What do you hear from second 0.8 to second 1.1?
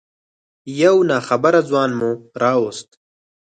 یو